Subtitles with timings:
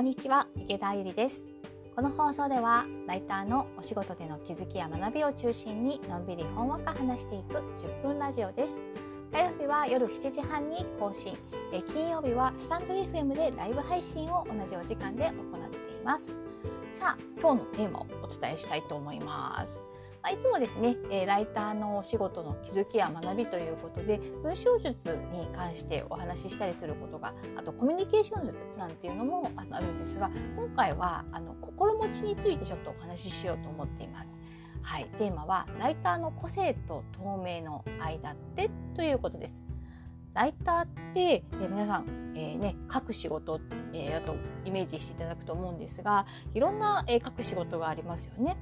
[0.00, 1.44] こんにちは池田ゆりです。
[1.94, 8.78] この放送ではライターのお仕事での気づきや学びを中心にのんびりほんわか話していく10分ラジオです。
[9.30, 11.36] 火曜日は夜7時半に更新。
[11.74, 16.38] え金曜日はスタンド FM でライブ配信を同じお時間で行っています。
[16.92, 19.89] さあ今日のテーマをお伝えしたいと思います。
[20.22, 34.40] まあ、いつもですね、え、ライターのお仕事の気づきや学びということで文章術に関してお話ししたりすることがあとコミュニケーション術なんていうのもあるんですが今回はあの心持ちについてちょっとお話ししようと思っています。
[34.82, 39.69] はい、テーマはライターの個性と透明の間ってということです。
[40.34, 43.60] ライターって、え皆さん、えー、ね、書く仕事、
[43.92, 48.56] えー、だとイメージしていただくと思うんですがいろんな、えー、書く仕事がありますよね。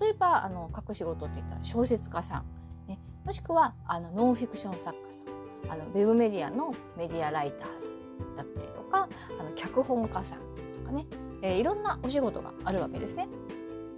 [0.00, 5.22] 例えばあの書く仕事って言ったら小説家さん、ね、もしくはあのノンフィクション作家さ
[5.68, 10.38] んあのウェブメディアのメディアライターさんだったりとかあの脚本家さん
[10.74, 11.06] とかね、
[11.42, 13.28] え、いろんなお仕事があるわけですね。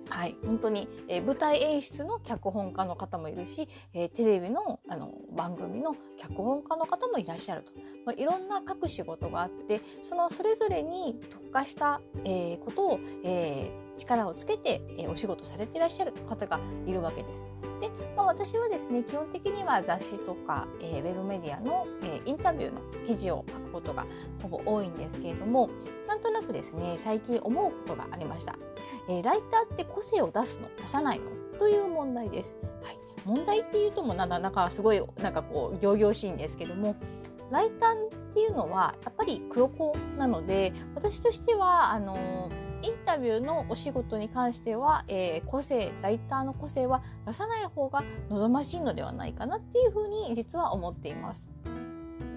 [0.08, 7.72] はい、本当に、えー、舞台演出の脚本家の方もいるし、えー、テレビのあの番組の脚本家の方もいらっしゃると、
[8.04, 17.44] まあ、いろんな各仕事があってそのそれぞれに特化した、えー、ことを、えー、力をつけて、えー、お仕事されていらっしゃる方がいるわけです。
[17.80, 24.06] で、まあ、私はですね基本的には雑誌とか、えー、ウェブメディアの、えー、インタビューの記事を書くことが
[24.42, 25.68] ほぼ多いんですけれども
[26.08, 28.56] なんとなくですね最近思うことがありました。
[29.08, 30.68] えー、ライターって個性を出すの？
[30.76, 31.26] 出さないの？
[31.58, 32.56] という問題です。
[32.82, 36.96] はい、問題っていうともなかかすごいなんかこう仰々しいんですけども
[37.50, 37.96] ライターっ
[38.34, 42.50] ていうのはやっぱり黒子なので私としてはあの
[42.82, 51.48] インタビューのお仕事に関しては、えー、個性ライターの個性は出さない方が望ましいのではないかなっていうふうに実は思っています。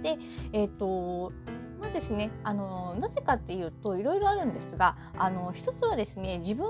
[0.02, 0.18] で、
[0.54, 1.32] えっ、ー、と
[1.80, 6.66] まあですね、あのなぜかっていうといろいろあるんですがあの一つはですね自分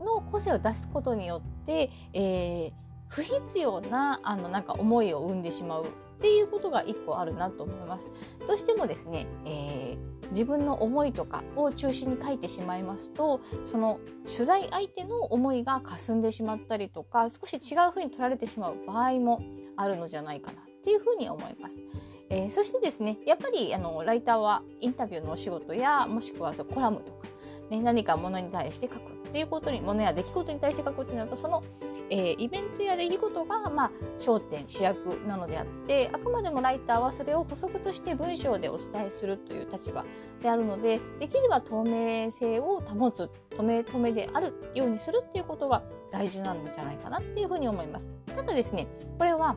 [0.00, 2.72] の個性を出すことによって、えー、
[3.08, 5.86] 不必要なあのなんか思いを生んでしまう
[6.18, 8.08] っていうことが一個あるなと思います。
[8.46, 19.42] どうしてもですね、えー、自分の思いとかを中心に書いてしまいますとその取材相手の思いが霞んでしまったりとか少し違うふうに取られてしまう場合も
[19.76, 21.82] あるのじゃないかなっていうふうに思います。
[22.30, 27.26] えー、そしてですねやっぱりあのライターはインタビューのお仕事やもしくはそコラムとか、
[27.70, 31.62] ね、何かものに対して書くっていうことにものや出来事に対して書くっていうのとその、
[32.10, 40.04] えー、イベントや出来事が、まあ、焦点主役なのであってあくまでもライターはそれを補足として文章でお伝えするという立場
[40.42, 48.12] であるのでできれば透明性を保つ透明透明であるようにするっていうことが大事なんじゃないかなっていうふうに思います。
[48.34, 48.86] ただですね
[49.18, 49.56] これは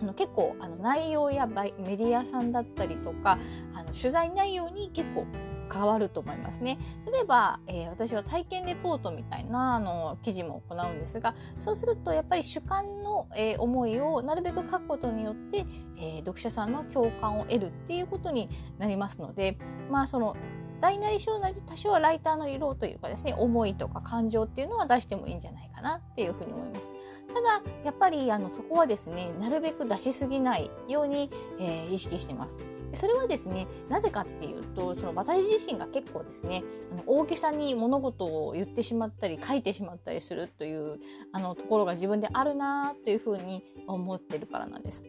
[0.00, 3.38] あの結構あの内容やメディアさんだったりとか
[3.74, 5.26] あの取材内容に結構
[5.72, 6.78] 変わると思いますね。
[7.10, 15.66] 例えば、えー、私は体験レポートみたいなあの記事も行うんですがそうするとやっぱり主観の、えー、思いをなるべく書くことによって、
[15.96, 19.58] えー、読者さんの共感を得るっていうことになりますので
[19.90, 20.36] まあその
[20.82, 26.90] 大なり小なり多少はライターの色というかですね思いとか感情っていうのは出してもいいんじゃないかなっていうふうに思います。
[27.34, 32.60] ただやっぱりあのそこはですねなるべく出しすぎないように、えー、意識してます。
[32.94, 36.62] それはですねなぜかっていうとその私自身が結構ですね
[36.92, 40.98] あの大げさに物事を言ってしまったり書いてしまったりするという
[41.32, 45.04] あのところが自分であるなというふうに思ってるからなんです。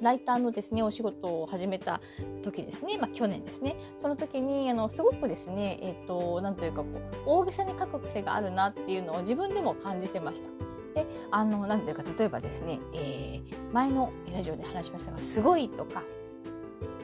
[0.00, 2.00] ライターのですねお仕事を始めた
[2.42, 10.65] 時ですね、まあ、去年ですねその時にあのすごくですねえっ、ー、となんというかこう大げさに書く癖があるなっていうのを自分でも感じてました。
[10.96, 16.02] であのなんというか例えばですね、えー、前のラジオで話しましたが「すごい」とか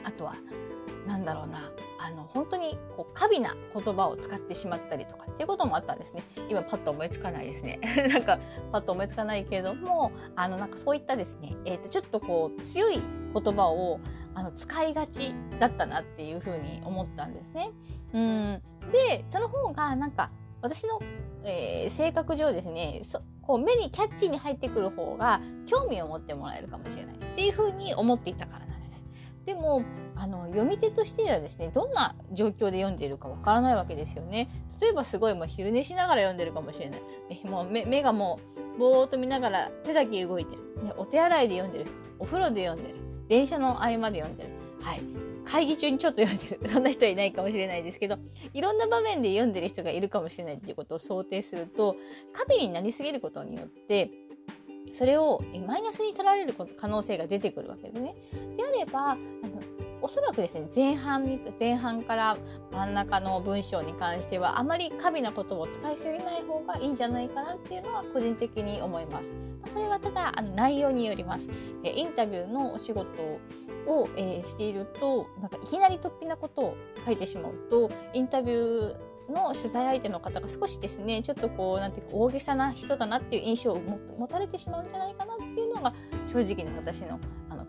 [0.03, 0.35] あとは
[1.05, 6.23] なんだろうなあの本当にこう過敏な言葉を使ってしまったりとかっていうこともあったんですね。
[6.49, 7.79] 今パッと思いつかないですね。
[8.11, 8.39] なんか
[8.71, 12.99] パッと思いつかないけれどもあのなんかそういったですね、えー、とちょっとこう強い
[13.33, 13.99] 言葉を
[14.33, 17.71] あの使いがちだったなっていうふうに思ったんですね。
[18.13, 18.63] うん。
[18.91, 20.31] でその方がなんか
[20.61, 20.99] 私の、
[21.43, 23.01] えー、性格上ですね
[23.45, 29.03] こう目にキャッチーに入ってくる方が興味を持ってもらえるかもしれないっていうふうに思っていたからなんです。
[29.45, 29.83] でも
[30.15, 34.49] あの読み手としてはですねどんな状況で読んでいるかわからないわけですよね。
[34.79, 37.01] 例えばすごいもう昼寝しながら読んでるかもしれない。
[37.45, 38.39] もう目目がも
[38.75, 40.93] うぼーっと見ながら手だけ動いてる、ね。
[40.97, 41.91] お手洗いで読んでる。
[42.19, 42.95] お風呂で読んでる。
[43.27, 44.49] 電車の合間で読んでる。
[44.81, 45.01] はい。
[45.45, 46.67] 会議中にちょっと読んでる。
[46.67, 48.17] そんな人はいないかもしれないですけど、
[48.53, 51.95] いろんな場面で読んでる人がいるかもしれないっていうことを想定すると、
[52.31, 54.11] 過敏になりすぎることによって、
[54.91, 58.15] それをマイナスに取られる可能性が出てくるわけですね。
[58.57, 59.21] であれば、あの
[60.03, 62.37] おそらくですね前半に前半から
[62.73, 69.31] 真ん中の文章に関してはあまり過敏なことを使いすぎない方がいいんじゃないかなっていうのは個人的に思います。
[69.65, 71.49] それはただあの内容によります。
[71.85, 73.07] えインタビューのお仕事
[73.87, 83.79] を、えー、しているとなんかいきなり突飛なことを書いてしまうとインタビューの取材相手の方が少しですねちょっとこうなんていうか大げさな人だなっていう印象を
[84.17, 85.93] 持たれてしまうんじゃないかなっていうのが
[86.25, 87.19] 正直な私の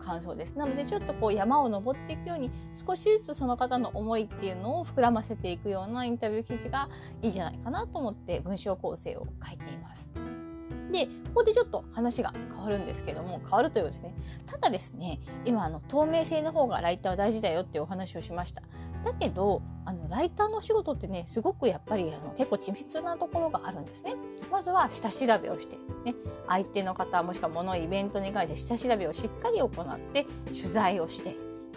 [0.05, 0.55] 感想です。
[0.55, 2.51] なのでちょっとこう山を登っていくように
[2.85, 6.89] 少しずつその方の思いっていうのを膨らませていくようなインタビュー記事が
[7.21, 10.09] いいんじゃないかなと思って文章構成を書いています。
[10.91, 14.15] でここでちょっと話が変わるんですけども変わるというですね
[14.45, 18.63] ただですね今あの透明性の方がライターは大事だよっていうお話をしました
[19.05, 24.15] だけどあのライターの仕事ってねすごくやっぱりあの結構緻密なところがあるんですね。
[24.51, 26.15] まずは下調べをして、ね、
[26.47, 31.35] 相手の方もしくは物イベントに関して下調べをしっかり行って取材をして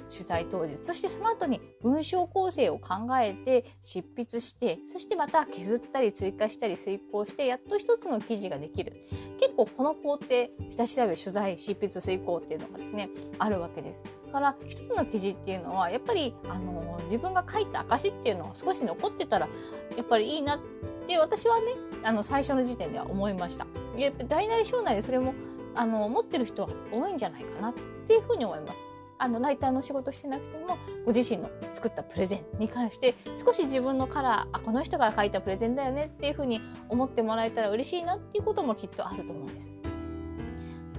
[0.08, 8.94] 取材当日そしてその後に文章構成を考えて執筆してそしてまた削ったり追加したり遂行してやっと一つの記事ができる
[9.38, 14.02] 結構この工程下調べ取材執筆遂行っていうのがですねあるわけです。
[14.28, 19.48] から一つの記事っていうのはやっぱりあの自分が書いた証っていうのを少し残ってたら
[19.96, 20.58] やっぱりいいなっ
[21.06, 21.66] て私はね
[22.04, 23.66] あの最初の時点では思いました。
[23.96, 25.34] やっぱ大なり小なりそれも
[25.74, 27.74] あの持ってる人は多いんじゃないかなっ
[28.06, 28.88] ていうふうに思います。
[29.20, 39.74] あのライターの仕事してなくてもご自身の作ったプレゼンに関して少し自分のカラーあこの人が書いたプレゼンだよねっていうふうに思ってもらえたら嬉しいなっていうこともきっとあると思うんです。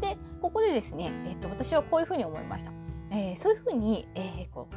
[0.01, 2.71] でここでですね、えっと、私はこういうふうに思いました。
[3.11, 4.75] えー、そういうふうに、えー、こう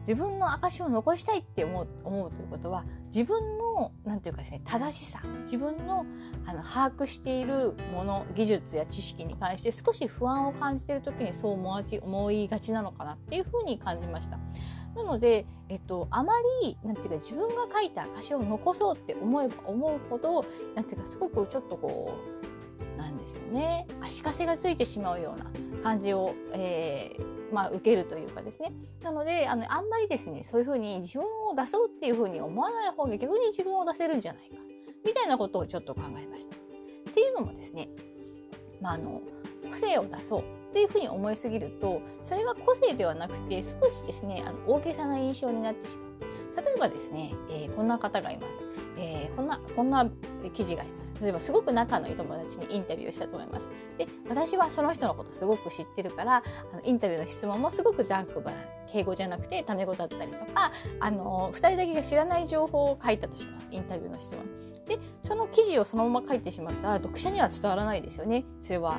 [0.00, 6.06] 自分の証を残したいって思う思うということは自分のなんていうかですね正しさ自分の
[6.46, 14.38] あの把握しているもの技術や知識に関して少し不安を感じている時にそう思わち思いがちなのかなっていうふうに感じました。
[14.94, 16.32] なので、えっと、あま
[16.62, 22.14] りなんていうか自分が書いた証を残そうって思えば思うほどなんていうかすごくちょっとこ
[22.96, 25.50] うなんでしょうね足かせがついてしまうような
[25.82, 28.72] 感じを、えー、まあ、受けるというかですね
[29.02, 34.56] なのであのあんまりですねそういうふうに自分を出そうっていうふうに思わない方が逆に自分を出せるんじゃないか
[35.04, 36.56] みたいなことをちょっと考えました。
[36.56, 36.58] っ
[37.14, 37.88] ていうのもですね、
[38.80, 39.22] まあ、あの
[39.70, 46.06] 個性を出そうっていうふうに思いすぎるとそれが個性ではなくて少しですねあの大げさな印象になってしまう。
[46.56, 48.58] 例えばですね、えー、こんな方がいます。
[48.98, 50.10] えー、こんな、こんな
[50.50, 51.14] 記事があります。
[51.20, 53.68] 例えば、すごく仲のいい友達にインタビューしたと思います。
[53.98, 58.60] で、私はその人のことすごく知ってるから、あのインタビューの質問もすごくざっくばらん。
[58.86, 60.70] 敬語じゃなくて、タメ語だったりとか、
[61.00, 63.66] あの、二人だけが知らない情報を書いたとします。
[63.70, 64.44] インタビューの質問。
[64.86, 68.44] で、その記事をそのまま書いてしまったら、読者には伝わらないですよね。
[68.60, 68.98] それは、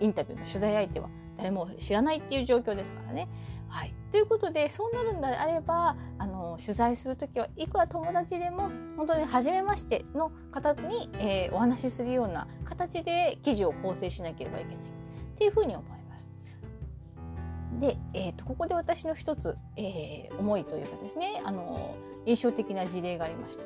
[0.00, 3.28] インタビューの取材相手は誰も知らないっていう状況ですからね。
[3.68, 14.78] はい、ということでそうなるんであればあの取材する時はいくら友達でも本当に初めましての方に、えー、お話しするような形で記事を構成しなければいけないっ
[15.36, 16.28] ていうふうに思います。
[17.78, 23.64] で、えーと、ここで私の一つ、えー、思いというかですねあの印象的な事例がありました。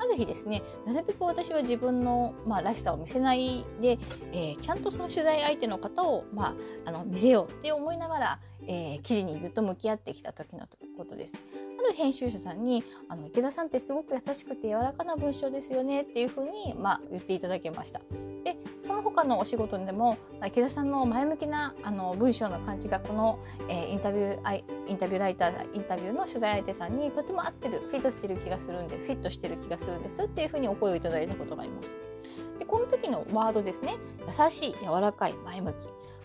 [0.00, 3.98] ある日ですねなるべく私は自分の、まあ、らしさを見せないで、
[4.32, 11.36] えー、ちゃんとその取材相手の方を、まあ、あの見せようって思いながら、えー、記事にずっと向き合ってきた時のことです。
[11.80, 18.00] ある編集者さんに「あの池田さんってすごく優しくて柔らかな文章ですよね」っていうふうに、まあ、言っていただけました。
[18.44, 18.56] で
[18.86, 32.58] その他のお仕事でも池田さんの前向きなあの文章の感じがこの、えー、インタビューインタビューライターインタビューの取材相手さんにとても合ってるフィットしてる気がするんでフィットしてる気がするんですっていうふうにお声をいただいたことがありました。
[32.58, 33.96] でこの時のワードですね
[34.26, 35.76] 優しい柔らかい前向き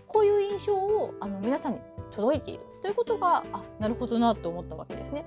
[0.07, 1.81] こういう印象をあの皆さんに
[2.11, 5.25] 届いているということがあなるほどなと思ったわけですね。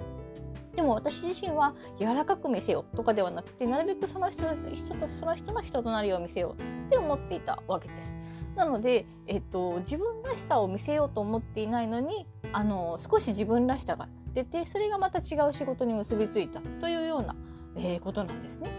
[0.75, 8.13] でも私自身は柔らかく見せようとかではなくてなるべくその人人とその人の人となりを見せようって思っていたわけです。
[8.55, 17.37] なので、えっと、自分らしさを見せようと思っていないのにあの少し自分らしさが出てそれがまた違う仕事に結びついたというような、
[17.77, 18.71] えー、ことなんですね。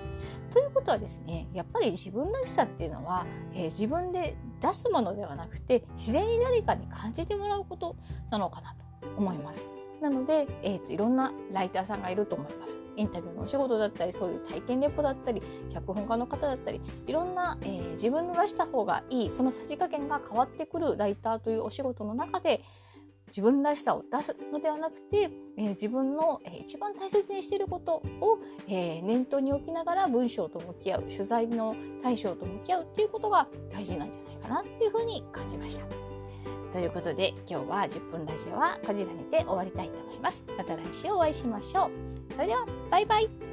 [0.51, 7.95] ということはですねやっぱり自分らしさっていうのは、えー、自分で出すものではなくて自然に誰かに感じてもらうこと
[8.31, 9.78] なのかなと思います。
[10.01, 12.79] なので、えーと、いろんなライターさんがいると思います。
[12.95, 15.41] インタビューのお仕事だったりそういう体験レポだったり
[15.73, 22.61] 脚本家の方だったりいろんな、えー、自分の出した方がいいそのさじ加減が変わってくるライターというお仕事の中で
[23.27, 36.08] 自分らしさを出すのではなくて、えー、自分の、えー、一番大切にしていることを、えー、念頭に置きながら文章と向き合う取材の対象と向き合うっていうことが大事なんじゃないかなっていうふうに感じました。
[36.71, 40.43] ということで今日は10分ラジオはこじらにて終わりたいと思います。
[40.57, 42.33] また来週お会いしましょう。
[42.33, 43.48] それではバイバイ